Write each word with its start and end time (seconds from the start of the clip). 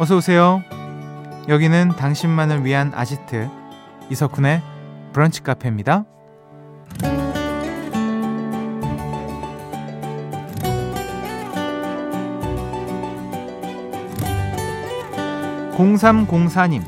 어서 0.00 0.16
오세요. 0.16 0.64
여기는 1.46 1.90
당신만을 1.90 2.64
위한 2.64 2.90
아지트 2.94 3.50
이석훈의 4.08 4.62
브런치 5.12 5.42
카페입니다. 5.42 6.06
0304님, 15.76 16.82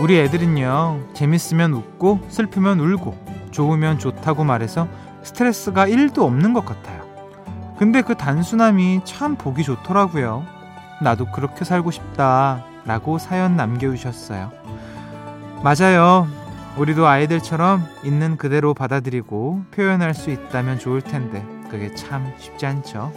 우리 0.00 0.18
애들은요, 0.18 1.10
재밌으면 1.14 1.72
웃고, 1.74 2.22
슬프면 2.28 2.80
울고, 2.80 3.16
좋으면 3.52 4.00
좋다고 4.00 4.42
말해서 4.42 4.88
스트레스가 5.22 5.86
1도 5.86 6.24
없는 6.24 6.54
것 6.54 6.66
같아요. 6.66 7.04
근데 7.78 8.02
그 8.02 8.16
단순함이 8.16 9.02
참 9.04 9.36
보기 9.36 9.62
좋더라고요. 9.62 10.61
나도 11.02 11.26
그렇게 11.26 11.64
살고 11.64 11.90
싶다. 11.90 12.64
라고 12.84 13.18
사연 13.18 13.56
남겨주셨어요. 13.56 14.50
맞아요. 15.62 16.26
우리도 16.76 17.06
아이들처럼 17.06 17.84
있는 18.02 18.36
그대로 18.36 18.74
받아들이고 18.74 19.64
표현할 19.70 20.14
수 20.14 20.30
있다면 20.30 20.78
좋을 20.78 21.00
텐데, 21.02 21.44
그게 21.70 21.94
참 21.94 22.32
쉽지 22.38 22.66
않죠. 22.66 23.12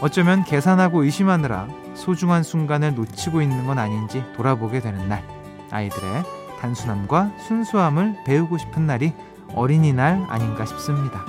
어쩌면 0.00 0.44
계산하고 0.44 1.04
의심하느라 1.04 1.68
소중한 1.94 2.42
순간을 2.42 2.94
놓치고 2.94 3.40
있는 3.40 3.66
건 3.66 3.78
아닌지 3.78 4.24
돌아보게 4.36 4.80
되는 4.80 5.08
날. 5.08 5.22
아이들의 5.70 6.24
단순함과 6.60 7.32
순수함을 7.46 8.16
배우고 8.24 8.58
싶은 8.58 8.86
날이 8.86 9.12
어린이날 9.54 10.24
아닌가 10.28 10.64
싶습니다. 10.64 11.24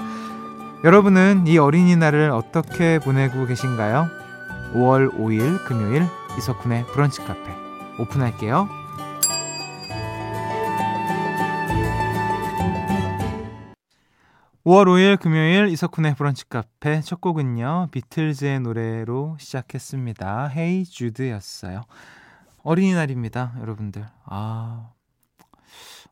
여러분은 0.84 1.46
이 1.48 1.58
어린이날을 1.58 2.31
어떻게 2.31 3.00
보내고 3.00 3.46
계신가요? 3.46 4.08
5월 4.73 5.12
5일 5.18 5.64
금요일 5.66 6.04
이석훈의 6.38 6.86
브런치 6.88 7.22
카페 7.22 7.56
오픈할게요. 8.00 8.68
5월 14.66 14.86
5일 14.86 15.20
금요일 15.20 15.70
이석훈의 15.70 16.16
브런치 16.16 16.50
카페 16.50 17.00
첫 17.02 17.22
곡은요. 17.22 17.88
비틀즈의 17.92 18.59
노래로 18.59 19.38
시작했습니다. 19.40 20.48
헤이 20.50 20.84
주드였어요. 20.84 21.84
어린이날입니다, 22.64 23.56
여러분들. 23.62 24.06
아. 24.26 24.92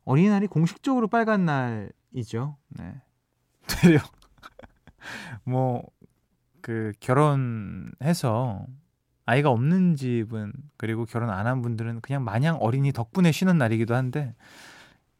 어린이날이 0.06 0.46
공식적으로 0.46 1.08
빨간 1.08 1.44
날이죠. 1.44 2.56
네. 2.68 2.94
되려 3.68 3.98
뭐 5.44 5.84
그 6.66 6.92
결혼해서 6.98 8.66
아이가 9.24 9.50
없는 9.50 9.94
집은 9.94 10.52
그리고 10.76 11.04
결혼 11.04 11.30
안 11.30 11.46
한 11.46 11.62
분들은 11.62 12.00
그냥 12.00 12.24
마냥 12.24 12.56
어린이 12.56 12.90
덕분에 12.90 13.30
쉬는 13.30 13.56
날이기도 13.56 13.94
한데 13.94 14.34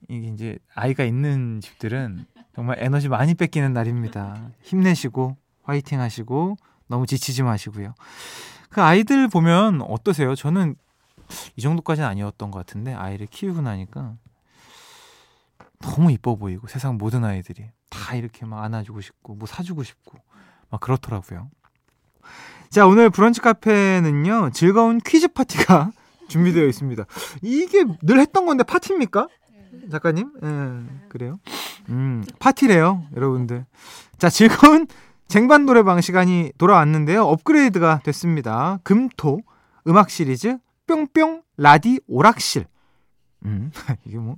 이게 0.09 0.27
이제 0.27 0.59
아이가 0.75 1.05
있는 1.05 1.61
집들은 1.61 2.27
정말 2.57 2.79
에너지 2.81 3.09
많이 3.09 3.35
뺏기는 3.35 3.73
날입니다. 3.73 4.51
힘내시고 4.63 5.37
화이팅 5.63 6.01
하시고 6.01 6.57
너무 6.89 7.07
지치지 7.07 7.45
마시고요. 7.45 7.95
그 8.69 8.83
아이들 8.83 9.29
보면 9.29 9.83
어떠세요? 9.83 10.35
저는 10.35 10.75
이 11.55 11.61
정도까지는 11.61 12.09
아니었던 12.09 12.51
것 12.51 12.59
같은데 12.59 12.93
아이를 12.93 13.29
키우고 13.29 13.61
나니까 13.61 14.17
너무 15.79 16.11
이뻐 16.11 16.35
보이고 16.35 16.67
세상 16.67 16.99
모든 16.99 17.25
아이들이 17.25 17.71
다 17.89 18.17
이렇게 18.17 18.45
막 18.47 18.65
안아주고 18.65 19.01
싶고 19.01 19.37
뭐 19.37 19.47
사주고 19.47 19.85
싶고 19.85 20.19
막 20.71 20.81
그렇더라고요. 20.81 21.51
자 22.71 22.87
오늘 22.87 23.11
브런치 23.11 23.41
카페는요 23.41 24.51
즐거운 24.53 24.99
퀴즈 24.99 25.29
파티가 25.29 25.93
준비되어 26.29 26.67
있습니다. 26.67 27.05
이게 27.43 27.85
늘 28.03 28.19
했던 28.19 28.47
건데 28.47 28.65
파티입니까? 28.65 29.29
작가님? 29.91 30.33
예, 30.43 31.09
그래요. 31.09 31.39
음, 31.89 32.25
파티래요, 32.39 33.05
여러분들. 33.15 33.67
자, 34.19 34.29
즐거운 34.29 34.87
쟁반 35.29 35.67
노래방 35.67 36.01
시간이 36.01 36.53
돌아왔는데요. 36.59 37.25
업그레이드가 37.25 38.01
됐습니다. 38.05 38.79
금토 38.83 39.41
음악 39.87 40.11
시리즈 40.11 40.59
뿅뿅 40.87 41.43
라디 41.57 42.01
오락실. 42.07 42.67
음, 43.45 43.71
이게 44.05 44.19
뭐 44.19 44.37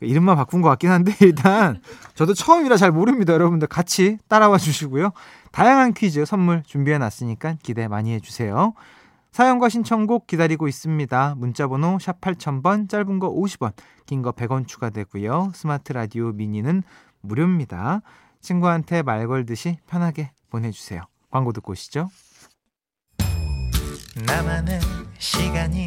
이름만 0.00 0.36
바꾼 0.36 0.62
것 0.62 0.68
같긴 0.70 0.90
한데 0.90 1.12
일단 1.20 1.80
저도 2.14 2.34
처음이라 2.34 2.76
잘 2.76 2.90
모릅니다. 2.90 3.32
여러분들 3.32 3.68
같이 3.68 4.18
따라와 4.28 4.58
주시고요. 4.58 5.10
다양한 5.52 5.94
퀴즈 5.94 6.24
선물 6.24 6.62
준비해 6.64 6.98
놨으니까 6.98 7.56
기대 7.62 7.86
많이 7.88 8.12
해 8.12 8.20
주세요. 8.20 8.74
사연과 9.30 9.68
신청곡 9.68 10.26
기다리고 10.26 10.66
있습니다. 10.68 11.34
문자번호 11.36 11.98
샵 12.00 12.20
8000번, 12.20 12.88
짧은 12.88 13.18
거 13.18 13.30
50원, 13.30 13.72
긴 14.06 14.22
거 14.22 14.32
100원 14.32 14.66
추가되고요. 14.66 15.52
스마트 15.54 15.92
라디오 15.92 16.32
미니는 16.32 16.82
무료입니다. 17.20 18.00
친구한테 18.40 19.02
말 19.02 19.26
걸듯이 19.28 19.78
편하게 19.86 20.32
보내주세요. 20.50 21.02
광고 21.30 21.52
듣고 21.52 21.72
오시죠. 21.72 22.08
나만의 24.26 24.80
시간이 25.18 25.86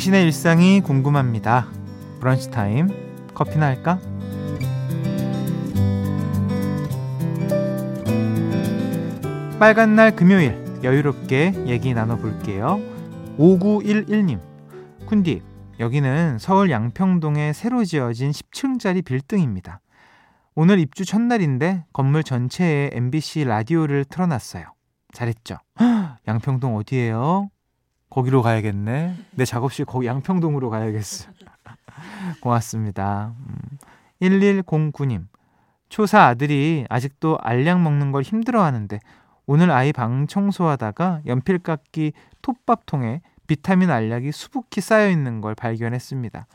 당신의 0.00 0.24
일상이 0.24 0.80
궁금합니다. 0.80 1.66
브런치 2.20 2.50
타임 2.50 2.88
커피나 3.34 3.66
할까? 3.66 3.98
빨간 9.58 9.96
날 9.96 10.16
금요일 10.16 10.56
여유롭게 10.82 11.64
얘기 11.66 11.92
나눠볼게요. 11.92 12.80
5911님 13.38 14.40
쿤디 15.06 15.42
여기는 15.78 16.38
서울 16.38 16.70
양평동에 16.70 17.52
새로 17.52 17.84
지어진 17.84 18.30
10층짜리 18.30 19.04
빌딩입니다. 19.04 19.82
오늘 20.54 20.78
입주 20.78 21.04
첫날인데 21.04 21.84
건물 21.92 22.24
전체에 22.24 22.88
MBC 22.94 23.44
라디오를 23.44 24.06
틀어놨어요. 24.06 24.64
잘했죠? 25.12 25.58
양평동 26.26 26.74
어디예요? 26.76 27.50
거기로 28.10 28.42
가야겠네. 28.42 29.16
내 29.30 29.44
작업실 29.44 29.84
거기 29.84 30.06
양평동으로 30.06 30.68
가야겠어. 30.68 31.30
고맙습니다. 32.42 33.34
음. 33.38 33.56
1109님. 34.20 35.26
초사 35.88 36.24
아들이 36.24 36.84
아직도 36.88 37.38
알약 37.40 37.80
먹는 37.80 38.12
걸 38.12 38.22
힘들어 38.22 38.62
하는데 38.62 38.98
오늘 39.46 39.70
아이 39.70 39.92
방 39.92 40.26
청소하다가 40.26 41.22
연필 41.26 41.58
깎기 41.58 42.12
톱밥통에 42.42 43.22
비타민 43.46 43.90
알약이 43.90 44.30
수북히 44.30 44.80
쌓여 44.80 45.08
있는 45.10 45.40
걸 45.40 45.56
발견했습니다. 45.56 46.46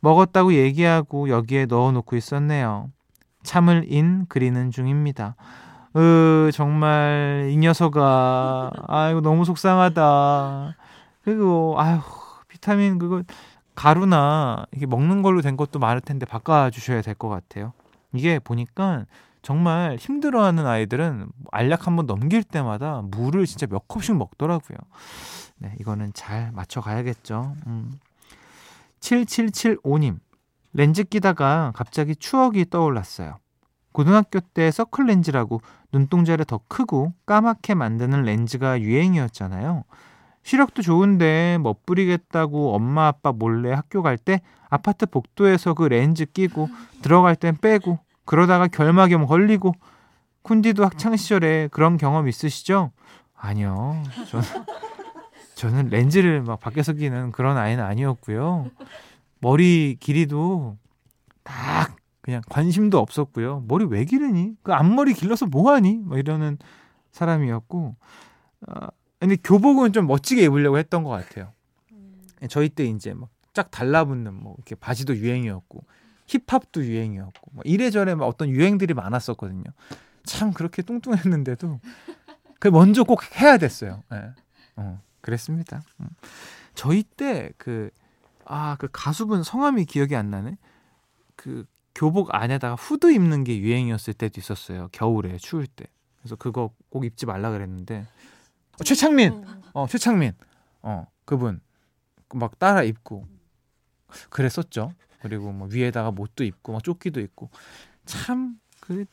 먹었다고 0.00 0.52
얘기하고 0.52 1.30
여기에 1.30 1.66
넣어 1.66 1.92
놓고 1.92 2.16
있었네요. 2.16 2.90
참을 3.42 3.86
인 3.90 4.26
그리는 4.28 4.70
중입니다. 4.70 5.36
으, 5.96 6.50
정말 6.52 7.48
이 7.50 7.56
녀석아. 7.56 8.70
아이고 8.88 9.22
너무 9.22 9.46
속상하다. 9.46 10.76
그리고 11.24 11.74
아휴 11.78 12.00
비타민 12.48 12.98
그거 12.98 13.22
가루나 13.74 14.66
이게 14.74 14.86
먹는 14.86 15.22
걸로 15.22 15.40
된 15.42 15.56
것도 15.56 15.78
많을 15.78 16.00
텐데 16.00 16.26
바꿔 16.26 16.70
주셔야 16.70 17.02
될 17.02 17.14
것 17.14 17.28
같아요. 17.28 17.72
이게 18.12 18.38
보니까 18.38 19.06
정말 19.42 19.96
힘들어하는 19.96 20.66
아이들은 20.66 21.26
알약 21.50 21.86
한번 21.86 22.06
넘길 22.06 22.44
때마다 22.44 23.02
물을 23.02 23.44
진짜 23.46 23.66
몇 23.66 23.88
컵씩 23.88 24.16
먹더라고요. 24.16 24.78
네, 25.58 25.74
이거는 25.80 26.12
잘 26.14 26.52
맞춰 26.52 26.80
가야겠죠. 26.80 27.56
음. 27.66 27.98
7775님, 29.00 30.18
렌즈 30.72 31.04
끼다가 31.04 31.72
갑자기 31.74 32.16
추억이 32.16 32.70
떠올랐어요. 32.70 33.38
고등학교 33.92 34.40
때 34.40 34.70
서클 34.70 35.06
렌즈라고 35.06 35.60
눈동자를 35.92 36.44
더 36.44 36.60
크고 36.68 37.12
까맣게 37.26 37.74
만드는 37.74 38.22
렌즈가 38.22 38.80
유행이었잖아요. 38.80 39.84
시력도 40.44 40.82
좋은데 40.82 41.58
멋부리겠다고 41.58 42.74
엄마 42.74 43.08
아빠 43.08 43.32
몰래 43.32 43.72
학교 43.72 44.02
갈 44.02 44.16
때 44.16 44.40
아파트 44.68 45.06
복도에서 45.06 45.74
그 45.74 45.84
렌즈 45.84 46.24
끼고 46.26 46.68
들어갈 47.02 47.34
땐 47.36 47.56
빼고 47.60 47.98
그러다가 48.24 48.68
결막염 48.68 49.26
걸리고 49.26 49.74
쿤디도 50.44 50.82
학창 50.82 51.16
시절에 51.16 51.68
그런 51.72 51.96
경험 51.96 52.28
있으시죠? 52.28 52.92
아니요. 53.36 54.02
저는 54.30 54.44
저는 55.54 55.88
렌즈를 55.88 56.42
막 56.42 56.60
밖에서 56.60 56.92
끼는 56.92 57.32
그런 57.32 57.56
아이는 57.56 57.82
아니었고요. 57.82 58.70
머리 59.40 59.96
길이도 60.00 60.76
딱 61.42 61.96
그냥 62.20 62.42
관심도 62.48 62.98
없었고요. 62.98 63.64
머리 63.68 63.84
왜 63.84 64.04
기르니? 64.04 64.54
그 64.62 64.72
앞머리 64.72 65.14
길러서 65.14 65.46
뭐 65.46 65.72
하니? 65.72 65.94
뭐 65.96 66.16
이러는 66.18 66.58
사람이었고, 67.12 67.94
어, 68.68 68.86
근데 69.18 69.36
교복은 69.36 69.92
좀 69.92 70.06
멋지게 70.06 70.42
입으려고 70.44 70.78
했던 70.78 71.02
것 71.04 71.10
같아요. 71.10 71.52
저희 72.48 72.68
때 72.68 72.84
이제 72.84 73.14
막 73.14 73.34
쫙 73.54 73.70
달라붙는 73.70 74.34
뭐 74.34 74.54
이렇게 74.58 74.74
바지도 74.74 75.16
유행이었고, 75.16 75.84
힙합도 76.26 76.84
유행이었고, 76.84 77.52
뭐 77.52 77.62
이래저래 77.64 78.14
막 78.14 78.26
어떤 78.26 78.50
유행들이 78.50 78.92
많았었거든요. 78.94 79.64
참 80.24 80.52
그렇게 80.52 80.82
뚱뚱했는데도 80.82 81.80
그 82.58 82.68
먼저 82.68 83.04
꼭 83.04 83.22
해야 83.40 83.56
됐어요. 83.56 84.02
네. 84.10 84.30
어, 84.76 85.00
그랬습니다. 85.20 85.82
음. 86.00 86.08
저희 86.74 87.02
때 87.04 87.52
그 87.56 87.90
아, 88.46 88.76
그 88.78 88.88
가수분 88.92 89.42
성함이 89.42 89.84
기억이 89.86 90.16
안 90.16 90.30
나네. 90.30 90.58
그 91.36 91.64
교복 91.94 92.34
안에다가 92.34 92.74
후드 92.74 93.12
입는 93.12 93.44
게 93.44 93.58
유행이었을 93.58 94.14
때도 94.14 94.40
있었어요. 94.40 94.88
겨울에 94.92 95.38
추울 95.38 95.66
때. 95.66 95.86
그래서 96.18 96.36
그거 96.36 96.70
꼭 96.90 97.04
입지 97.04 97.24
말라 97.24 97.50
그랬는데 97.50 98.06
어, 98.80 98.84
최창민, 98.84 99.44
어 99.72 99.86
최창민, 99.86 100.32
어 100.82 101.06
그분 101.24 101.60
막 102.34 102.58
따라 102.58 102.82
입고 102.82 103.26
그랬었죠. 104.30 104.92
그리고 105.22 105.52
뭐 105.52 105.68
위에다가 105.70 106.10
뭣도 106.10 106.44
입고 106.44 106.72
막 106.72 106.82
조끼도 106.84 107.20
입고 107.20 107.50
참 108.04 108.64
그 108.86 109.06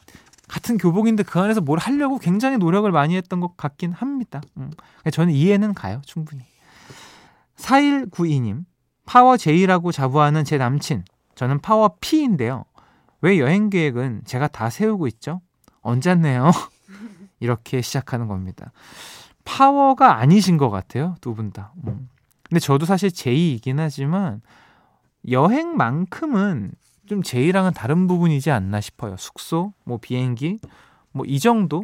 같은 0.50 0.78
교복인데 0.78 1.24
그 1.24 1.40
안에서 1.40 1.62
뭘 1.62 1.80
하려고 1.80 2.18
굉장히 2.18 2.58
노력을 2.58 2.90
많이 2.92 3.16
했던 3.16 3.40
것 3.40 3.56
같긴 3.56 3.94
합니다. 3.94 4.42
음. 4.58 4.72
저는 5.12 5.34
이해는 5.34 5.74
가요, 5.74 6.02
충분히. 6.06 6.44
4192님, 7.56 8.66
파워 9.06 9.38
J라고 9.38 9.94
자부하는 9.94 10.44
제 10.44 10.58
남친. 10.58 11.06
저는 11.36 11.60
파워 11.60 11.96
P인데요. 12.02 12.66
왜 13.22 13.40
여행 13.40 13.69
계획은 13.69 14.24
제가 14.25 14.48
다 14.50 14.69
세우고 14.69 15.08
있죠? 15.08 15.42
언짢네요. 15.81 16.52
이렇게 17.40 17.81
시작하는 17.81 18.28
겁니다. 18.28 18.74
파워가 19.44 20.18
아니신 20.18 20.58
것 20.58 20.70
같아요. 20.70 21.16
두 21.22 21.34
분 21.34 21.52
다. 21.52 21.72
음. 21.88 22.10
근데 22.44 22.60
저도 22.60 22.86
사실 22.86 23.12
제이이긴 23.12 23.80
하지만 23.80 24.42
여행만큼은 25.30 26.72
좀 27.08 27.24
제이랑은 27.24 27.74
다른 27.74 28.08
부분이지 28.08 28.52
않나 28.52 28.80
싶어요. 28.82 29.16
숙소, 29.18 29.74
뭐 29.84 29.98
비행기, 29.98 30.60
뭐 31.12 31.26
이 31.28 31.40
정도, 31.40 31.84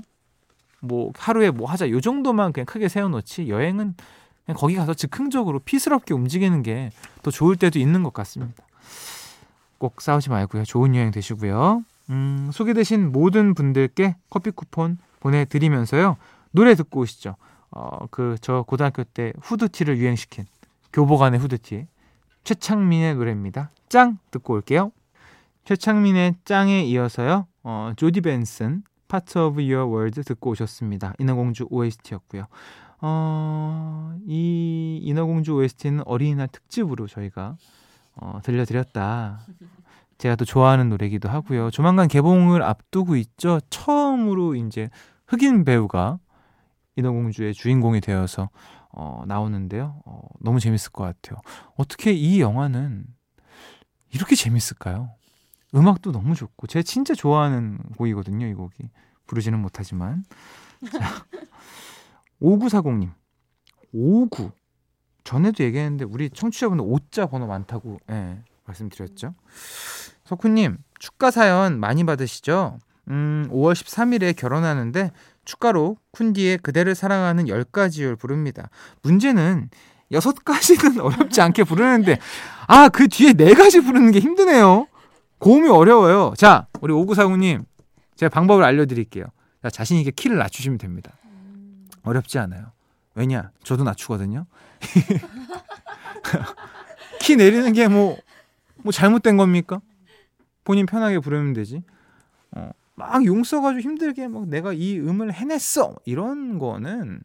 뭐 0.79 1.11
하루에 1.17 1.51
뭐 1.51 1.69
하자 1.69 1.89
요 1.89 1.99
정도만 2.01 2.53
그냥 2.53 2.65
크게 2.65 2.87
세워놓지 2.87 3.49
여행은 3.49 3.95
그냥 4.45 4.57
거기 4.57 4.75
가서 4.75 4.93
즉흥적으로 4.93 5.59
피스럽게 5.59 6.13
움직이는 6.13 6.63
게 6.63 6.91
더 7.23 7.31
좋을 7.31 7.57
때도 7.57 7.77
있는 7.79 8.03
것 8.03 8.13
같습니다. 8.13 8.63
꼭 9.79 10.01
싸우지 10.01 10.29
말고요. 10.29 10.63
좋은 10.63 10.95
여행 10.95 11.11
되시고요. 11.11 11.83
음, 12.09 12.49
소개되신 12.53 13.11
모든 13.11 13.53
분들께 13.53 14.15
커피 14.29 14.51
쿠폰 14.51 14.97
보내드리면서요. 15.19 16.15
노래 16.51 16.75
듣고 16.75 17.01
오시죠. 17.01 17.35
어, 17.71 18.07
그, 18.07 18.35
저 18.41 18.63
고등학교 18.67 19.03
때 19.03 19.33
후드티를 19.41 19.97
유행시킨 19.97 20.45
교복 20.93 21.21
안의 21.21 21.39
후드티. 21.39 21.87
최창민의 22.43 23.15
노래입니다. 23.15 23.71
짱! 23.89 24.19
듣고 24.31 24.53
올게요. 24.53 24.91
최창민의 25.65 26.35
짱에 26.45 26.83
이어서요. 26.83 27.45
어, 27.63 27.91
조디 27.97 28.21
벤슨, 28.21 28.83
Part 29.09 29.37
of 29.37 29.61
Your 29.61 29.91
World 29.91 30.23
듣고 30.23 30.51
오셨습니다. 30.51 31.13
인어공주 31.19 31.67
OST였고요. 31.69 32.47
어, 33.01 34.15
이 34.25 34.99
인어공주 35.03 35.53
OST는 35.53 36.03
어린이날 36.05 36.47
특집으로 36.47 37.07
저희가 37.07 37.57
어, 38.15 38.39
들려드렸다. 38.43 39.41
제가 40.17 40.35
또 40.35 40.45
좋아하는 40.45 40.89
노래기도 40.89 41.29
하고요. 41.29 41.69
조만간 41.69 42.07
개봉을 42.07 42.63
앞두고 42.63 43.15
있죠. 43.17 43.59
처음으로 43.69 44.55
이제 44.55 44.89
흑인 45.27 45.63
배우가 45.63 46.17
인어공주의 46.97 47.53
주인공이 47.53 48.01
되어서 48.01 48.49
어, 48.89 49.23
나오는데요. 49.27 50.01
어, 50.05 50.21
너무 50.41 50.59
재밌을 50.59 50.91
것 50.91 51.03
같아요. 51.03 51.39
어떻게 51.75 52.11
이 52.11 52.41
영화는 52.41 53.05
이렇게 54.13 54.35
재밌을까요? 54.35 55.11
음악도 55.75 56.11
너무 56.11 56.33
좋고 56.35 56.67
제가 56.67 56.83
진짜 56.83 57.13
좋아하는 57.13 57.77
곡이거든요. 57.97 58.47
이 58.47 58.53
곡이 58.53 58.89
부르지는 59.27 59.59
못하지만 59.59 60.23
자, 60.91 60.99
5940님 62.41 63.11
59 63.93 64.51
전에도 65.23 65.63
얘기했는데 65.63 66.05
우리 66.05 66.29
청취자분들 66.29 66.85
5자 66.85 67.29
번호 67.29 67.47
많다고 67.47 67.99
예, 68.09 68.41
말씀드렸죠. 68.65 69.35
석훈님 70.23 70.77
축가 70.99 71.31
사연 71.31 71.79
많이 71.79 72.05
받으시죠? 72.05 72.79
음, 73.09 73.47
5월 73.51 73.73
13일에 73.73 74.35
결혼하는데 74.37 75.11
축가로 75.47 75.97
쿤디의 76.11 76.61
그대를 76.61 76.93
사랑하는 76.93 77.45
10가지를 77.45 78.19
부릅니다. 78.19 78.69
문제는 79.01 79.69
6가지는 80.11 80.99
어렵지 81.03 81.41
않게 81.41 81.63
부르는데 81.63 82.19
아, 82.67 82.89
그 82.89 83.07
뒤에 83.07 83.31
4가지 83.31 83.83
부르는 83.83 84.11
게 84.11 84.19
힘드네요. 84.19 84.87
고음이 85.39 85.69
어려워요. 85.69 86.33
자, 86.37 86.67
우리 86.81 86.93
5940님 86.93 87.63
제가 88.15 88.29
방법을 88.29 88.63
알려드릴게요. 88.63 89.25
자, 89.63 89.69
자신 89.69 89.97
있게 89.97 90.11
키를 90.11 90.37
낮추시면 90.37 90.77
됩니다. 90.77 91.13
어렵지 92.03 92.37
않아요. 92.39 92.71
왜냐? 93.15 93.51
저도 93.63 93.83
낮추거든요. 93.83 94.45
키 97.21 97.35
내리는 97.35 97.71
게 97.73 97.87
뭐, 97.87 98.17
뭐 98.83 98.91
잘못된 98.91 99.37
겁니까? 99.37 99.79
본인 100.65 100.85
편하게 100.85 101.19
부르면 101.19 101.53
되지. 101.53 101.83
어, 102.51 102.69
막 102.97 103.23
용 103.25 103.43
써가지고 103.43 103.79
힘들게 103.81 104.27
막 104.27 104.47
내가 104.47 104.73
이 104.73 104.99
음을 104.99 105.31
해냈어 105.31 105.95
이런 106.05 106.57
거는 106.57 107.21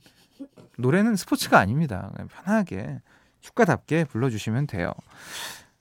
노래는 0.77 1.17
스포츠가 1.17 1.59
아닙니다. 1.59 2.13
편하게 2.31 3.01
축가답게 3.41 4.05
불러주시면 4.05 4.67
돼요. 4.67 4.93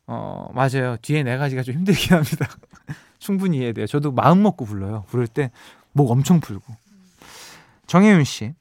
어 0.08 0.50
맞아요. 0.54 0.96
뒤에 1.01 1.24
네 1.24 1.38
가지가 1.38 1.62
좀 1.63 1.75
힘들긴 1.75 2.13
합니다. 2.13 2.48
충분히 3.20 3.58
이해돼요. 3.58 3.86
저도 3.86 4.12
마음 4.12 4.42
먹고 4.42 4.66
불러요. 4.66 5.04
부를 5.10 5.27
때 5.27 5.51
목 5.94 6.10
엄청 6.10 6.39
풀고. 6.39 6.74
정혜윤 7.88 8.24
씨 8.24 8.54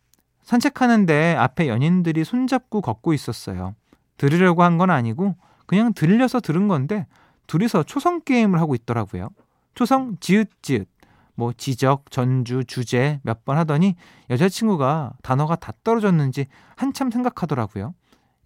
산책하는데 0.42 1.36
앞에 1.38 1.68
연인들이 1.68 2.24
손잡고 2.24 2.80
걷고 2.80 3.12
있었어요. 3.12 3.76
들으려고 4.16 4.64
한 4.64 4.78
건 4.78 4.90
아니고 4.90 5.36
그냥 5.66 5.92
들려서 5.94 6.40
들은 6.40 6.66
건데 6.66 7.06
둘이서 7.46 7.84
초성 7.84 8.20
게임을 8.22 8.60
하고 8.60 8.74
있더라고요. 8.74 9.28
초성 9.76 10.16
지읒지읒 10.18 10.88
뭐 11.34 11.52
지적, 11.52 12.10
전주, 12.10 12.64
주제 12.64 13.20
몇 13.22 13.44
번 13.44 13.56
하더니 13.58 13.94
여자친구가 14.30 15.14
단어가 15.22 15.56
다 15.56 15.72
떨어졌는지 15.84 16.46
한참 16.76 17.10
생각하더라고요. 17.10 17.94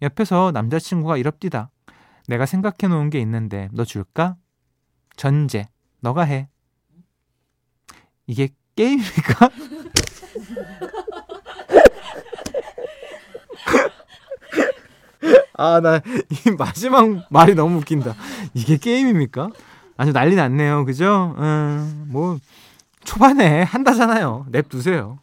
옆에서 0.01 0.51
남자친구가 0.53 1.17
이럽디다. 1.17 1.69
내가 2.27 2.45
생각해 2.45 2.87
놓은 2.89 3.09
게 3.09 3.19
있는데 3.19 3.69
너 3.73 3.83
줄까? 3.85 4.35
전제. 5.15 5.67
너가 6.01 6.23
해. 6.23 6.49
이게 8.27 8.49
게임입니까? 8.75 9.49
아, 15.57 15.79
나 15.79 16.01
이 16.29 16.51
마지막 16.57 17.25
말이 17.29 17.55
너무 17.55 17.77
웃긴다. 17.77 18.13
이게 18.53 18.77
게임입니까? 18.77 19.49
아주 19.97 20.11
난리 20.11 20.35
났네요. 20.35 20.83
그죠? 20.85 21.33
음, 21.37 22.05
뭐 22.09 22.37
초반에 23.05 23.63
한다잖아요. 23.63 24.45
냅두세요. 24.49 25.19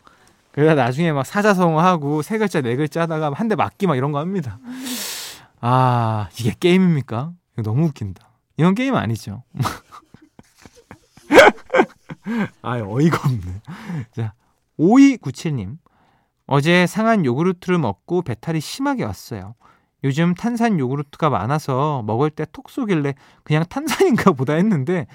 그러다 0.52 0.74
나중에 0.74 1.12
막 1.12 1.24
사자성어하고 1.26 2.22
세 2.22 2.38
글자 2.38 2.60
네 2.60 2.76
글자 2.76 3.02
하다가 3.02 3.32
한 3.34 3.48
대 3.48 3.54
맞기 3.54 3.86
막 3.86 3.96
이런 3.96 4.12
거 4.12 4.18
합니다. 4.18 4.58
아 5.60 6.28
이게 6.38 6.54
게임입니까? 6.58 7.32
이거 7.54 7.62
너무 7.62 7.86
웃긴다. 7.86 8.28
이건 8.58 8.74
게임 8.74 8.94
아니죠. 8.94 9.42
아 12.62 12.78
어이가 12.80 13.18
없네. 13.28 13.60
자 14.14 14.32
5297님 14.78 15.76
어제 16.46 16.86
상한 16.86 17.24
요구르트를 17.24 17.78
먹고 17.78 18.22
배탈이 18.22 18.60
심하게 18.60 19.04
왔어요. 19.04 19.54
요즘 20.04 20.34
탄산 20.34 20.78
요구르트가 20.78 21.30
많아서 21.30 22.02
먹을 22.06 22.30
때 22.30 22.44
톡 22.52 22.68
쏘길래 22.70 23.14
그냥 23.44 23.64
탄산인가 23.68 24.32
보다 24.32 24.54
했는데 24.54 25.06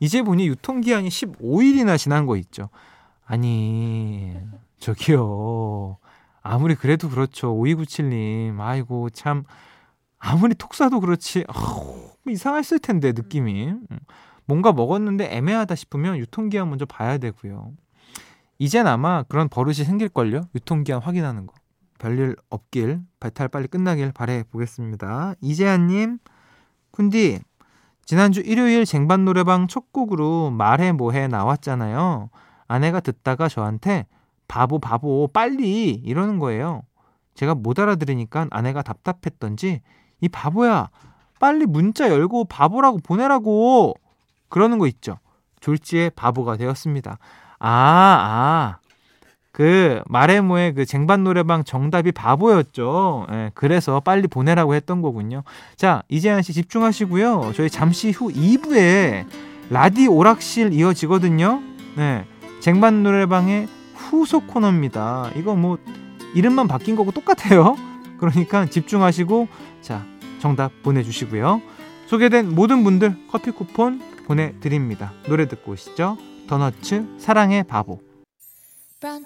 이제 0.00 0.22
보니 0.22 0.46
유통기한이 0.48 1.08
15일이나 1.08 1.98
지난 1.98 2.26
거 2.26 2.36
있죠. 2.36 2.68
아니, 3.24 4.36
저기요. 4.78 5.98
아무리 6.42 6.74
그래도 6.74 7.08
그렇죠. 7.08 7.54
5297님. 7.54 8.60
아이고, 8.60 9.10
참. 9.10 9.44
아무리 10.18 10.54
톡사도 10.54 11.00
그렇지. 11.00 11.44
어우, 11.48 12.10
뭐 12.22 12.32
이상했을 12.32 12.78
텐데 12.78 13.12
느낌이 13.12 13.68
음. 13.68 13.98
뭔가 14.46 14.72
먹었는데 14.72 15.34
애매하다 15.36 15.74
싶으면 15.74 16.16
유통기한 16.16 16.68
먼저 16.68 16.86
봐야 16.86 17.18
되고요. 17.18 17.72
이젠 18.58 18.86
아마 18.86 19.22
그런 19.24 19.48
버릇이 19.48 19.76
생길걸요. 19.84 20.48
유통기한 20.54 21.02
확인하는 21.02 21.46
거. 21.46 21.54
별일 21.98 22.36
없길 22.50 23.00
배탈 23.20 23.48
빨리 23.48 23.68
끝나길 23.68 24.12
바래 24.12 24.44
보겠습니다. 24.50 25.34
이재한님, 25.40 26.18
쿤디 26.92 27.40
지난주 28.04 28.40
일요일 28.40 28.84
쟁반 28.84 29.24
노래방 29.24 29.66
첫 29.66 29.92
곡으로 29.92 30.50
말해 30.50 30.92
뭐해 30.92 31.28
나왔잖아요. 31.28 32.30
아내가 32.68 33.00
듣다가 33.00 33.48
저한테 33.48 34.06
바보 34.48 34.78
바보 34.78 35.28
빨리 35.32 35.90
이러는 35.90 36.38
거예요. 36.38 36.82
제가 37.34 37.54
못 37.54 37.78
알아들으니까 37.78 38.48
아내가 38.50 38.82
답답했던지 38.82 39.80
이 40.20 40.28
바보야 40.28 40.90
빨리 41.40 41.66
문자 41.66 42.08
열고 42.08 42.44
바보라고 42.44 42.98
보내라고 42.98 43.94
그러는 44.48 44.78
거 44.78 44.86
있죠. 44.86 45.18
졸지에 45.60 46.10
바보가 46.10 46.56
되었습니다. 46.56 47.18
아, 47.58 47.68
아. 47.68 48.83
그 49.54 50.02
마레모의 50.08 50.74
그 50.74 50.84
쟁반 50.84 51.22
노래방 51.22 51.62
정답이 51.62 52.10
바보였죠. 52.10 53.28
예, 53.30 53.50
그래서 53.54 54.00
빨리 54.00 54.26
보내라고 54.26 54.74
했던 54.74 55.00
거군요. 55.00 55.44
자, 55.76 56.02
이재한 56.08 56.42
씨 56.42 56.52
집중하시고요. 56.52 57.52
저희 57.54 57.70
잠시 57.70 58.10
후 58.10 58.32
2부에 58.32 59.24
라디 59.70 60.08
오락실 60.08 60.72
이어지거든요. 60.72 61.62
네. 61.96 62.24
쟁반 62.58 63.04
노래방의 63.04 63.68
후속 63.94 64.48
코너입니다. 64.48 65.30
이거 65.36 65.54
뭐 65.54 65.78
이름만 66.34 66.66
바뀐 66.66 66.96
거고 66.96 67.12
똑같아요. 67.12 67.76
그러니까 68.18 68.66
집중하시고 68.66 69.46
자, 69.82 70.04
정답 70.40 70.72
보내 70.82 71.04
주시고요. 71.04 71.62
소개된 72.08 72.56
모든 72.56 72.82
분들 72.82 73.14
커피 73.30 73.52
쿠폰 73.52 74.02
보내 74.26 74.52
드립니다. 74.58 75.12
노래 75.28 75.46
듣고 75.46 75.72
오시죠. 75.72 76.18
더너츠 76.48 77.18
사랑의 77.18 77.62
바보. 77.62 78.00
브런 79.04 79.22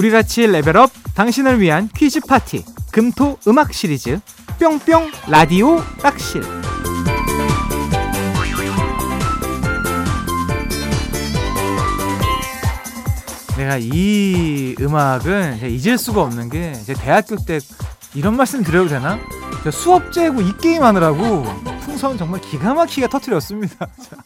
우리같이 0.00 0.46
level 0.46 0.77
up 0.77 0.90
당신을 1.14 1.60
위한 1.60 1.90
퀴즈 1.94 2.20
파티 2.20 2.64
금토 2.90 3.36
음악 3.46 3.74
시리즈 3.74 4.18
뿅뿅 4.58 5.10
라디오 5.28 5.76
락실 6.02 6.42
내가 13.58 13.76
이 13.78 14.74
음악은 14.80 15.68
잊을 15.68 15.98
수가 15.98 16.22
없는 16.22 16.48
게 16.48 16.72
제 16.86 16.94
대학교 16.94 17.36
때 17.36 17.58
이런 18.14 18.36
말씀 18.38 18.62
드려도 18.64 18.88
되나? 18.88 19.18
저 19.62 19.70
수업 19.70 20.12
째고 20.12 20.40
이 20.40 20.56
게임 20.56 20.82
하느라고 20.82 21.44
풍선 21.82 22.16
정말 22.16 22.40
기가 22.40 22.72
막히게 22.72 23.08
터트렸습니다. 23.08 23.86
자, 24.00 24.16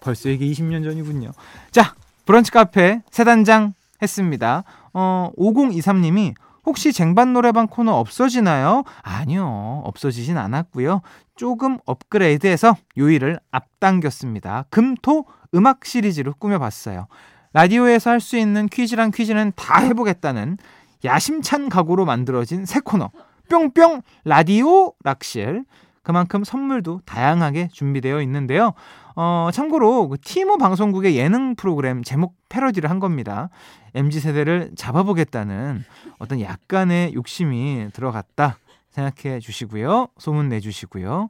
벌써 0.00 0.28
이게 0.28 0.44
20년 0.46 0.82
전이군요. 0.82 1.30
자, 1.70 1.94
브런치 2.26 2.50
카페 2.50 3.00
세 3.12 3.22
단장 3.22 3.74
했습니다. 4.02 4.64
어, 4.94 5.30
5023님이 5.36 6.34
혹시 6.64 6.92
쟁반 6.94 7.32
노래방 7.34 7.66
코너 7.66 7.92
없어지나요? 7.92 8.84
아니요. 9.02 9.82
없어지진 9.84 10.38
않았고요. 10.38 11.02
조금 11.36 11.78
업그레이드해서 11.84 12.76
요일을 12.96 13.38
앞당겼습니다. 13.50 14.64
금토 14.70 15.26
음악 15.54 15.84
시리즈로 15.84 16.32
꾸며봤어요. 16.38 17.06
라디오에서 17.52 18.10
할 18.10 18.20
수 18.20 18.36
있는 18.38 18.66
퀴즈랑 18.68 19.10
퀴즈는 19.10 19.52
다 19.56 19.78
해보겠다는 19.80 20.56
야심찬 21.04 21.68
각오로 21.68 22.04
만들어진 22.06 22.64
새 22.64 22.80
코너 22.80 23.10
뿅뿅 23.50 24.00
라디오 24.24 24.92
락실 25.04 25.64
그만큼 26.02 26.44
선물도 26.44 27.00
다양하게 27.04 27.68
준비되어 27.72 28.22
있는데요. 28.22 28.72
어, 29.16 29.50
참고로 29.52 30.08
그 30.08 30.18
티모 30.20 30.58
방송국의 30.58 31.16
예능 31.16 31.54
프로그램 31.54 32.02
제목 32.02 32.34
패러디를 32.48 32.90
한 32.90 32.98
겁니다. 32.98 33.48
MZ 33.94 34.20
세대를 34.20 34.72
잡아보겠다는 34.76 35.84
어떤 36.18 36.40
약간의 36.40 37.14
욕심이 37.14 37.88
들어갔다 37.92 38.58
생각해 38.90 39.40
주시고요. 39.40 40.08
소문 40.18 40.48
내 40.48 40.60
주시고요. 40.60 41.28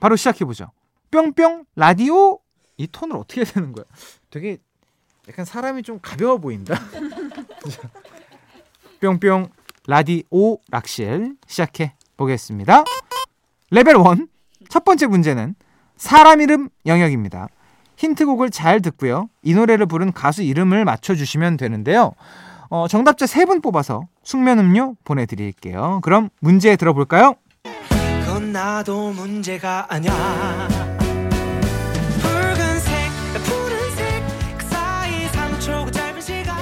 바로 0.00 0.16
시작해 0.16 0.44
보죠. 0.44 0.70
뿅뿅 1.10 1.64
라디오 1.76 2.38
이 2.76 2.86
톤을 2.86 3.16
어떻게 3.16 3.44
되는 3.44 3.72
거야? 3.72 3.84
되게 4.30 4.58
약간 5.28 5.44
사람이 5.44 5.82
좀 5.82 6.00
가벼워 6.02 6.38
보인다. 6.38 6.74
자, 6.74 7.88
뿅뿅 9.00 9.48
라디오 9.86 10.58
락실 10.70 11.36
시작해 11.46 11.94
보겠습니다. 12.16 12.84
레벨 13.70 13.96
1. 13.96 14.26
첫 14.68 14.84
번째 14.84 15.06
문제는 15.06 15.54
사람 16.02 16.40
이름 16.40 16.68
영역입니다. 16.84 17.46
힌트곡을 17.94 18.50
잘 18.50 18.82
듣고요. 18.82 19.28
이 19.44 19.54
노래를 19.54 19.86
부른 19.86 20.12
가수 20.12 20.42
이름을 20.42 20.84
맞춰주시면 20.84 21.56
되는데요. 21.56 22.14
어, 22.70 22.88
정답자 22.88 23.24
3분 23.24 23.62
뽑아서 23.62 24.08
숙면 24.24 24.58
음료 24.58 24.96
보내드릴게요. 25.04 26.00
그럼 26.02 26.30
문제 26.40 26.74
들어볼까요? 26.74 27.36
그건 28.24 28.50
나도 28.50 29.12
문제가 29.12 29.86
푸른색 33.44 34.58
그 34.58 34.66
사이 34.66 35.28
3초 35.28 35.92
짧은 35.92 36.20
시간 36.20 36.56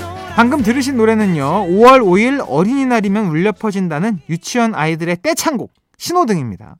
노란 0.00 0.34
방금 0.34 0.62
들으신 0.62 0.96
노래는요. 0.96 1.66
5월 1.68 2.00
5일 2.00 2.42
어린이날이면 2.48 3.26
울려 3.26 3.52
퍼진다는 3.52 4.20
유치원 4.30 4.74
아이들의 4.74 5.18
떼창곡 5.22 5.70
신호등입니다. 5.98 6.76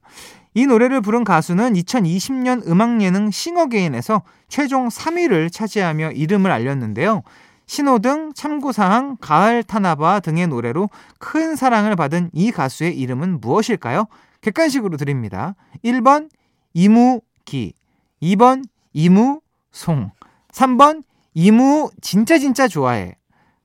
이 0.53 0.65
노래를 0.65 1.01
부른 1.01 1.23
가수는 1.23 1.73
2020년 1.73 2.67
음악 2.67 3.01
예능 3.01 3.31
싱어게인에서 3.31 4.21
최종 4.49 4.89
3위를 4.89 5.51
차지하며 5.51 6.11
이름을 6.11 6.51
알렸는데요. 6.51 7.23
신호등, 7.67 8.33
참고사항, 8.33 9.15
가을 9.21 9.63
타나바 9.63 10.19
등의 10.19 10.47
노래로 10.47 10.89
큰 11.19 11.55
사랑을 11.55 11.95
받은 11.95 12.31
이 12.33 12.51
가수의 12.51 12.97
이름은 12.99 13.39
무엇일까요? 13.39 14.07
객관식으로 14.41 14.97
드립니다. 14.97 15.55
1번 15.85 16.29
이무기, 16.73 17.73
2번 18.21 18.65
이무송, 18.91 20.11
3번 20.51 21.03
이무 21.33 21.91
진짜 22.01 22.37
진짜 22.37 22.67
좋아해, 22.67 23.15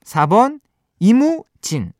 4번 0.04 0.60
이무진. 1.00 1.92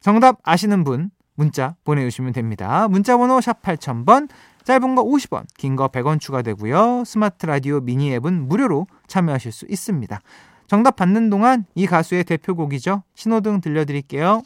정답 0.00 0.38
아시는 0.42 0.82
분 0.82 1.12
문자 1.34 1.76
보내주시면 1.84 2.32
됩니다. 2.32 2.88
문자 2.88 3.16
번호 3.16 3.40
샵 3.40 3.62
8000번, 3.62 4.28
짧은 4.64 4.94
거 4.94 5.04
50원, 5.04 5.44
긴 5.56 5.76
거 5.76 5.88
100원 5.88 6.20
추가되고요. 6.20 7.04
스마트 7.04 7.46
라디오 7.46 7.80
미니 7.80 8.12
앱은 8.14 8.48
무료로 8.48 8.86
참여하실 9.06 9.52
수 9.52 9.66
있습니다. 9.68 10.20
정답 10.66 10.96
받는 10.96 11.30
동안 11.30 11.64
이 11.74 11.86
가수의 11.86 12.24
대표곡이죠. 12.24 13.02
신호등 13.14 13.60
들려드릴게요. 13.60 14.42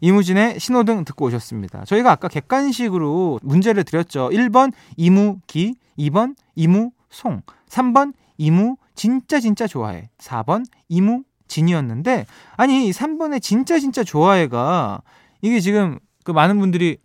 이무진의 0.00 0.60
신호등 0.60 1.04
듣고 1.04 1.26
오셨습니다. 1.26 1.84
저희가 1.84 2.12
아까 2.12 2.28
객관식으로 2.28 3.40
문제를 3.42 3.84
드렸죠. 3.84 4.28
1번 4.30 4.72
이무기, 4.96 5.74
2번 5.98 6.36
이무송, 6.54 7.42
3번 7.68 8.12
이무 8.36 8.76
진짜 8.94 9.40
진짜 9.40 9.66
좋아해, 9.66 10.10
4번 10.18 10.64
이무 10.88 11.22
진이었는데 11.48 12.26
아니 12.56 12.86
이 12.86 12.90
3번의 12.90 13.42
진짜 13.42 13.78
진짜 13.78 14.04
좋아해가 14.04 15.02
이게 15.42 15.60
지금 15.60 15.98
그 16.24 16.30
많은 16.30 16.58
분들이 16.58 16.96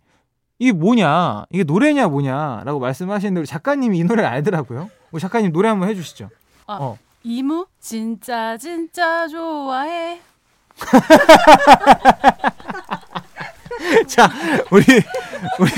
이게 0.58 0.72
뭐냐 0.72 1.44
이게 1.50 1.64
노래냐 1.64 2.08
뭐냐라고 2.08 2.80
말씀하시는데 2.80 3.40
우리 3.40 3.46
작가님이 3.46 3.98
이 3.98 4.04
노래를 4.04 4.28
알더라고요. 4.28 4.90
우리 5.10 5.20
작가님 5.20 5.52
노래 5.52 5.68
한번 5.68 5.88
해주시죠. 5.90 6.30
아, 6.66 6.78
어. 6.80 6.98
이무 7.22 7.66
진짜 7.80 8.56
진짜 8.56 9.28
좋아해. 9.28 10.20
자, 14.06 14.30
우리 14.70 14.84
우리 15.58 15.70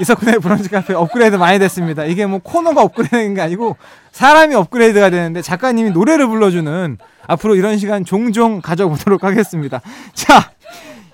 이석훈의 0.00 0.40
브런치 0.40 0.68
카페 0.68 0.94
업그레이드 0.94 1.36
많이 1.36 1.58
됐습니다. 1.58 2.04
이게 2.04 2.26
뭐 2.26 2.38
코너가 2.38 2.82
업그레이드된 2.82 3.34
게 3.34 3.40
아니고 3.40 3.76
사람이 4.12 4.54
업그레이드가 4.54 5.10
되는데 5.10 5.42
작가님이 5.42 5.90
노래를 5.90 6.26
불러주는 6.26 6.98
앞으로 7.26 7.56
이런 7.56 7.78
시간 7.78 8.04
종종 8.04 8.60
가져보도록 8.60 9.24
하겠습니다. 9.24 9.80
자, 10.14 10.52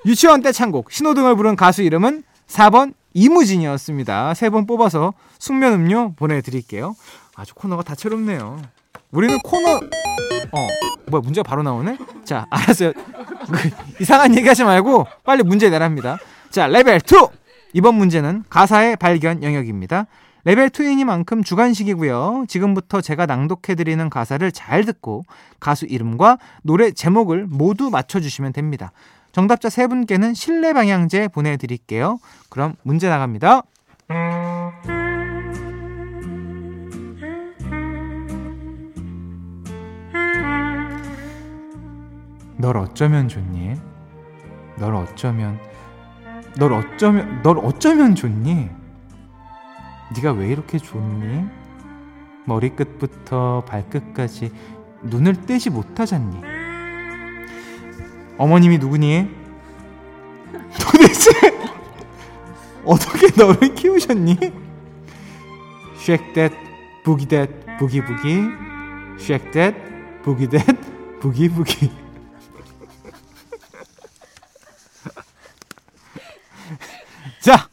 유치원 0.07 0.43
때 0.43 0.53
창곡 0.53 0.91
신호등을 0.93 1.37
부른 1.37 1.57
가수 1.57 1.83
이름은 1.83 2.23
4번 2.49 2.95
이무진이었습니다. 3.15 4.35
세 4.35 4.51
번 4.51 4.67
뽑아서 4.67 5.13
숙면 5.39 5.73
음료 5.75 6.13
보내드릴게요. 6.15 6.95
아주 7.35 7.55
코너가 7.55 7.83
다채롭네요. 7.83 8.61
우리는 9.11 9.37
코너 9.45 9.77
어 9.77 10.67
뭐야 11.09 11.23
문제가 11.23 11.49
바로 11.49 11.63
나오네? 11.63 11.99
자 12.25 12.47
알았어요. 12.51 12.93
그, 12.93 13.71
이상한 14.01 14.37
얘기하지 14.37 14.65
말고 14.65 15.07
빨리 15.25 15.43
문제 15.43 15.69
내랍니다. 15.71 16.19
자 16.51 16.67
레벨 16.67 16.97
2 16.97 17.27
이번 17.73 17.95
문제는 17.97 18.45
가사의 18.49 18.97
발견 18.97 19.43
영역입니다. 19.43 20.07
레벨 20.45 20.71
2이니만큼 20.71 21.45
주관식이고요. 21.45 22.47
지금부터 22.49 23.01
제가 23.01 23.27
낭독해드리는 23.27 24.09
가사를 24.09 24.51
잘 24.53 24.85
듣고 24.85 25.25
가수 25.61 25.85
이름과 25.85 26.39
노래 26.63 26.93
제목을 26.93 27.47
모두 27.47 27.91
맞춰주시면 27.91 28.53
됩니다. 28.55 28.93
정답자 29.33 29.69
세 29.69 29.87
분께는 29.87 30.35
실내 30.35 30.73
방향제 30.73 31.29
보내드릴게요. 31.29 32.19
그럼 32.49 32.75
문제 32.83 33.09
나갑니다. 33.09 33.63
널 42.57 42.77
어쩌면 42.77 43.29
좋니? 43.29 43.75
널 44.77 44.95
어쩌면 44.95 45.59
널 46.57 46.73
어쩌면 46.73 47.43
널 47.43 47.59
어쩌면 47.59 48.15
좋니? 48.15 48.69
네가 50.15 50.33
왜 50.33 50.49
이렇게 50.49 50.79
좋니? 50.79 51.47
머리끝부터 52.47 53.65
발끝까지 53.67 54.53
눈을 55.03 55.47
떼지 55.47 55.71
못하잖니? 55.71 56.50
어머님이 58.41 58.79
누구니? 58.79 59.29
도대체 60.81 61.31
어떻게 62.87 63.29
너를 63.37 63.75
키우셨니? 63.75 64.39
Shake 65.99 66.33
that, 66.33 66.57
boogie 70.25 70.49
that, 70.49 70.75
boogie 71.21 71.51
boogie. 71.51 71.91
자, 77.41 77.69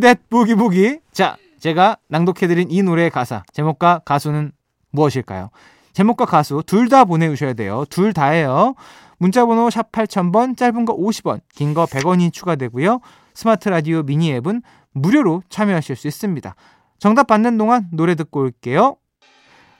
that, 0.00 0.24
boogie 0.30 0.56
boogie. 0.56 1.00
자, 1.12 1.36
제가 1.58 1.98
낭독해드린 2.08 2.70
이 2.70 2.82
노래의 2.82 3.10
가사, 3.10 3.42
제목과 3.52 4.00
가수는 4.06 4.52
무엇일까요? 4.92 5.50
제목과 5.92 6.24
가수 6.24 6.62
둘 6.64 6.88
다 6.88 7.04
보내주셔야 7.04 7.52
돼요. 7.52 7.84
둘 7.90 8.14
다예요. 8.14 8.76
문자번호 9.20 9.68
샵 9.70 9.92
8000번, 9.92 10.56
짧은 10.56 10.86
거 10.86 10.96
50원, 10.96 11.40
긴 11.54 11.74
거 11.74 11.84
100원이 11.84 12.32
추가되고요. 12.32 13.00
스마트 13.34 13.68
라디오 13.68 14.02
미니 14.02 14.32
앱은 14.32 14.62
무료로 14.92 15.42
참여하실 15.50 15.94
수 15.94 16.08
있습니다. 16.08 16.54
정답 16.98 17.26
받는 17.26 17.56
동안 17.58 17.86
노래 17.92 18.14
듣고 18.14 18.40
올게요. 18.40 18.96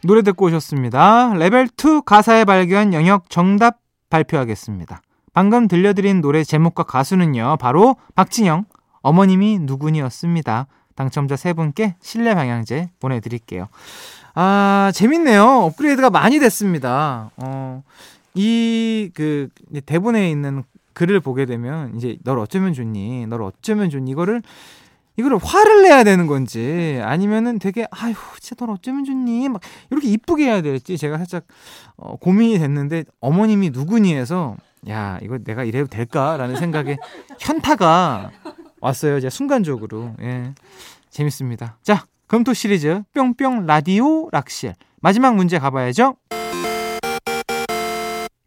노래 0.05 0.23
듣고 0.23 0.47
오셨습니다. 0.47 1.35
레벨 1.35 1.69
2 1.77 2.03
가사의 2.05 2.45
발견 2.45 2.93
영역 2.93 3.29
정답 3.31 3.79
발표하겠습니다. 4.11 5.01
방금 5.33 5.69
들려드린 5.69 6.21
노래 6.21 6.45
제목과 6.45 6.83
가수는요. 6.83 7.57
바로 7.61 7.97
박진영 8.15 8.65
어머님이 9.03 9.59
누구니였습니다. 9.61 10.67
당첨자 10.97 11.37
세 11.37 11.53
분께 11.55 11.97
실내 12.03 12.35
방향제 12.35 12.91
보내드릴게요. 13.01 13.69
아 14.35 14.91
재밌네요. 14.95 15.45
업그레이드가 15.65 16.11
많이 16.11 16.39
됐습니다. 16.41 17.31
어, 17.37 17.83
이 18.35 19.11
그 19.15 19.49
대본에 19.87 20.31
있는 20.31 20.63
글을 20.93 21.21
보게 21.21 21.47
되면 21.47 21.97
이제 21.97 22.17
널 22.25 22.39
어쩌면 22.39 22.73
좋니, 22.75 23.27
널 23.27 23.43
어쩌면 23.43 23.91
좋니? 23.91 24.11
이거를 24.11 24.43
이거를 25.17 25.39
화를 25.39 25.83
내야 25.83 26.05
되는 26.05 26.27
건지 26.27 27.01
아니면은 27.03 27.59
되게 27.59 27.87
아휴 27.91 28.15
진짜 28.39 28.65
널 28.65 28.75
어쩌면 28.75 29.05
좋니? 29.05 29.49
막 29.49 29.61
이렇게 29.91 30.09
이쁘게 30.09 30.45
해야 30.45 30.63
될지 30.63 30.97
제가 30.97 31.19
살짝 31.19 31.45
어, 31.97 32.17
고민이 32.17 32.59
됐는데 32.59 33.05
어머님이 33.21 33.71
누구니 33.71 34.15
해서 34.15 34.57
야 34.89 35.19
이거 35.23 35.39
내가 35.39 35.65
이래도 35.65 35.89
될까라는 35.89 36.57
생각에 36.57 36.97
현타가 37.39 38.31
왔어요 38.81 39.19
이제 39.19 39.29
순간적으로. 39.29 40.15
예. 40.23 40.55
재밌습니다. 41.11 41.77
자 41.83 42.07
검토 42.29 42.55
시리즈. 42.55 43.03
뿅뿅 43.13 43.67
라디오 43.67 44.29
락실. 44.31 44.75
마지막 45.03 45.35
문제 45.35 45.59
가봐야죠 45.59 46.17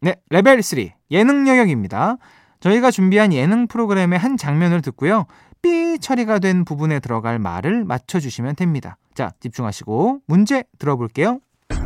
네 0.04 0.16
레벨 0.28 0.62
3 0.62 0.90
예능 1.12 1.48
영역입니다 1.48 2.18
저희가 2.60 2.90
준비한 2.90 3.32
예능 3.32 3.66
프로그램의 3.66 4.18
한 4.18 4.36
장면을 4.36 4.82
듣고요 4.82 5.24
삐 5.64 5.98
처리가 5.98 6.40
된 6.40 6.66
부분에 6.66 7.00
들어갈 7.00 7.38
말을 7.38 7.84
맞춰 7.84 8.20
주시면 8.20 8.54
됩니다. 8.54 8.98
자, 9.14 9.32
집중하시고 9.40 10.20
문제 10.26 10.62
들어볼게요. 10.78 11.40
아 11.70 11.76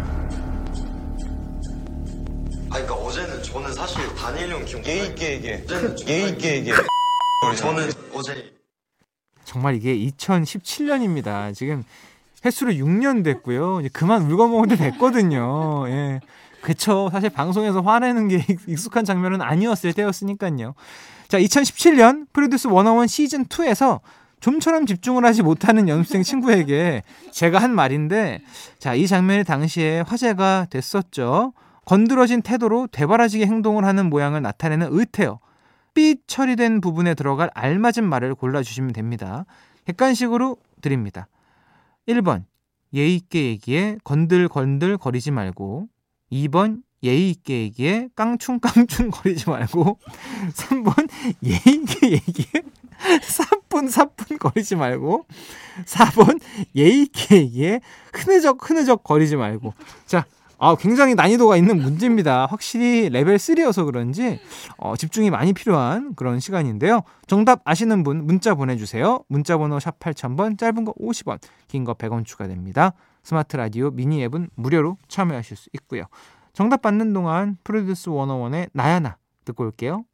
그러니까 2.70 2.94
어제는 2.96 3.40
저는 3.40 3.72
사실 3.72 4.00
형 4.50 4.64
기억 4.64 4.84
예의 4.84 5.06
있게 5.10 5.34
얘기해. 5.34 5.64
예의 6.08 6.30
있게 6.30 6.56
얘기해. 6.56 6.74
저는 7.56 7.88
어제 8.12 8.52
정말 9.44 9.76
이게 9.76 9.96
2017년입니다. 9.96 11.54
지금 11.54 11.84
횟수로 12.44 12.72
6년 12.72 13.22
됐고요. 13.22 13.78
이제 13.78 13.88
그만 13.92 14.22
울거먹을 14.22 14.66
때 14.66 14.74
됐거든요. 14.76 15.88
예. 15.88 16.20
그쵸. 16.60 17.08
사실 17.10 17.30
방송에서 17.30 17.80
화내는 17.80 18.28
게 18.28 18.44
익숙한 18.66 19.04
장면은 19.04 19.40
아니었을 19.42 19.92
때였으니까요. 19.92 20.74
자, 21.28 21.38
2017년 21.38 22.26
프로듀스 22.32 22.68
101 22.68 23.08
시즌 23.08 23.44
2에서 23.46 24.00
좀처럼 24.40 24.86
집중을 24.86 25.24
하지 25.24 25.42
못하는 25.42 25.88
연습생 25.88 26.22
친구에게 26.22 27.02
제가 27.32 27.58
한 27.58 27.74
말인데, 27.74 28.42
자, 28.78 28.94
이 28.94 29.06
장면이 29.06 29.44
당시에 29.44 30.00
화제가 30.00 30.66
됐었죠. 30.70 31.52
건드러진 31.84 32.42
태도로 32.42 32.88
되바라지게 32.92 33.46
행동을 33.46 33.84
하는 33.84 34.10
모양을 34.10 34.42
나타내는 34.42 34.88
의태어. 34.90 35.40
삐 35.94 36.16
처리된 36.26 36.80
부분에 36.80 37.14
들어갈 37.14 37.50
알맞은 37.54 38.04
말을 38.04 38.34
골라주시면 38.34 38.92
됩니다. 38.92 39.46
객관식으로 39.86 40.56
드립니다. 40.80 41.28
1번, 42.06 42.44
예의 42.94 43.16
있게 43.16 43.46
얘기해 43.46 43.96
건들건들 44.04 44.98
거리지 44.98 45.30
말고. 45.30 45.88
2번, 46.32 46.82
예의 47.02 47.30
있게 47.30 47.62
얘기해 47.62 48.08
깡충깡충 48.16 49.10
거리지 49.10 49.48
말고. 49.48 49.98
3번, 50.54 51.08
예의 51.44 51.60
있게 51.66 52.10
얘기해 52.12 52.62
사뿐사뿐 53.22 54.38
거리지 54.38 54.76
말고. 54.76 55.26
4번, 55.84 56.40
예의 56.74 57.02
있게 57.02 57.36
얘기해 57.36 57.80
흐느적 58.12 58.68
흐느적 58.68 59.04
거리지 59.04 59.36
말고. 59.36 59.74
자, 60.06 60.24
아, 60.60 60.74
굉장히 60.74 61.14
난이도가 61.14 61.56
있는 61.56 61.80
문제입니다. 61.80 62.46
확실히 62.46 63.08
레벨 63.10 63.36
3여서 63.36 63.84
그런지 63.86 64.40
어, 64.76 64.96
집중이 64.96 65.30
많이 65.30 65.52
필요한 65.52 66.16
그런 66.16 66.40
시간인데요. 66.40 67.02
정답 67.28 67.60
아시는 67.64 68.02
분 68.02 68.26
문자 68.26 68.56
보내주세요. 68.56 69.22
문자 69.28 69.56
번호 69.56 69.78
샵 69.78 70.00
8000번, 70.00 70.58
짧은 70.58 70.84
거 70.84 70.92
50원, 70.94 71.38
긴 71.68 71.84
거 71.84 71.94
100원 71.94 72.26
추가됩니다. 72.26 72.92
스마트 73.28 73.58
라디오 73.58 73.90
미니 73.90 74.22
앱은 74.24 74.48
무료로 74.54 74.96
참여하실 75.06 75.54
수 75.54 75.68
있고요. 75.74 76.04
정답 76.54 76.80
받는 76.80 77.12
동안 77.12 77.58
프로듀스 77.62 78.08
101의 78.08 78.70
나야나 78.72 79.18
듣고 79.44 79.64
올게요. 79.64 80.04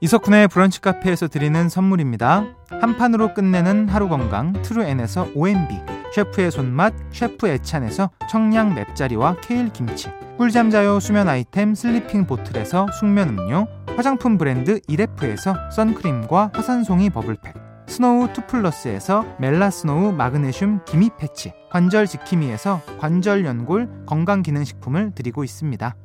이석훈의 0.00 0.48
브런치 0.48 0.80
카페에서 0.80 1.28
드리는 1.28 1.68
선물입니다. 1.68 2.46
한 2.70 2.96
판으로 2.96 3.34
끝내는 3.34 3.90
하루 3.90 4.08
건강 4.08 4.54
트루엔에서 4.62 5.32
OMB 5.34 5.74
셰프의 6.14 6.50
손맛 6.50 6.94
셰프 7.12 7.48
애찬에서 7.48 8.08
청량 8.30 8.74
맵자리와 8.74 9.40
케일 9.42 9.68
김치 9.70 10.08
꿀잠 10.38 10.70
자요 10.70 11.00
수면 11.00 11.28
아이템 11.28 11.74
슬리핑 11.74 12.26
보틀에서 12.26 12.86
숙면 12.98 13.28
음료 13.28 13.68
화장품 13.94 14.38
브랜드 14.38 14.80
이레프에서 14.88 15.54
선크림과 15.72 16.52
화산송이 16.54 17.10
버블팩 17.10 17.67
스노우 17.88 18.32
투플러스에서 18.34 19.24
멜라스노우 19.40 20.12
마그네슘 20.12 20.84
기미 20.84 21.10
패치 21.18 21.52
관절 21.70 22.06
지킴이에서 22.06 22.82
관절 23.00 23.44
연골 23.44 24.04
건강 24.06 24.42
기능식품을 24.42 25.12
드리고 25.14 25.42
있습니다. 25.42 25.96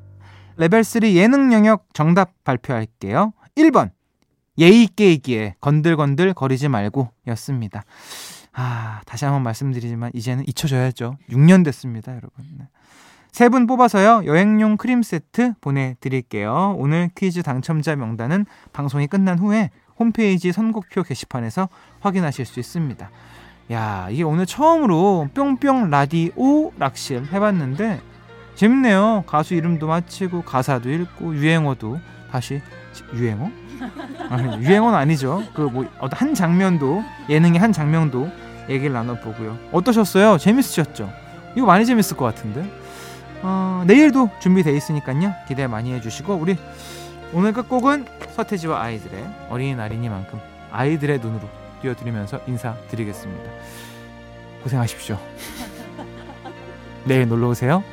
레벨 0.57 0.83
3 0.83 1.03
예능 1.03 1.51
영역 1.51 1.85
정답 1.93 2.31
발표할게요. 2.45 3.33
1번 3.57 3.91
예의 4.57 4.83
있게 4.83 5.09
얘기해 5.09 5.55
건들건들 5.59 6.33
거리지 6.33 6.69
말고 6.69 7.09
였습니다. 7.27 7.83
아 8.53 9.01
다시 9.05 9.25
한번 9.25 9.43
말씀드리지만 9.43 10.11
이제는 10.13 10.45
잊혀져야죠. 10.47 11.17
6년 11.29 11.65
됐습니다 11.65 12.11
여러분. 12.11 12.45
네. 12.57 12.67
세분 13.33 13.65
뽑아서요 13.65 14.23
여행용 14.25 14.77
크림 14.77 15.01
세트 15.01 15.55
보내드릴게요. 15.59 16.75
오늘 16.77 17.09
퀴즈 17.15 17.41
당첨자 17.43 17.95
명단은 17.95 18.45
방송이 18.71 19.07
끝난 19.07 19.39
후에 19.39 19.71
홈페이지 20.07 20.51
선곡표 20.51 21.03
게시판에서 21.03 21.69
확인하실 22.01 22.45
수 22.45 22.59
있습니다. 22.59 23.09
야 23.71 24.07
이게 24.11 24.23
오늘 24.23 24.45
처음으로 24.45 25.29
뿅뿅 25.33 25.89
라디오 25.89 26.71
락실 26.77 27.27
해봤는데 27.31 28.01
재밌네요. 28.55 29.23
가수 29.25 29.53
이름도 29.53 29.87
맞히고 29.87 30.43
가사도 30.43 30.91
읽고 30.91 31.33
유행어도 31.35 31.99
다시 32.31 32.61
유행어? 33.15 33.49
아니, 34.29 34.57
유행어는 34.63 34.97
아니죠. 34.97 35.43
그 35.53 35.61
뭐 35.63 35.85
어떤 35.99 36.19
한 36.19 36.33
장면도 36.35 37.01
예능의 37.29 37.59
한 37.59 37.71
장면도 37.71 38.29
얘기를 38.69 38.93
나눠보고요. 38.93 39.57
어떠셨어요? 39.71 40.37
재밌으셨죠? 40.37 41.09
이거 41.55 41.65
많이 41.65 41.85
재밌을 41.85 42.15
것 42.17 42.25
같은데. 42.25 42.63
어, 43.41 43.83
내일도 43.87 44.29
준비돼 44.39 44.71
있으니까요. 44.75 45.33
기대 45.47 45.67
많이 45.67 45.93
해주시고 45.93 46.35
우리 46.35 46.57
오늘 47.33 47.51
끝곡은 47.51 48.05
서태지와 48.35 48.79
아이들의 48.79 49.25
어린이날이니만큼 49.49 50.39
아이들의 50.71 51.19
눈으로 51.19 51.49
띄워드리면서 51.81 52.41
인사드리겠습니다. 52.45 53.51
고생하십시오. 54.61 55.17
내일 57.05 57.27
놀러 57.27 57.49
오세요. 57.49 57.83